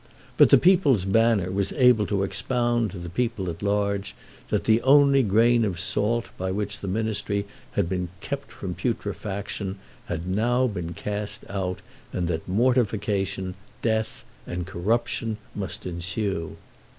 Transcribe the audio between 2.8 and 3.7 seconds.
to the people at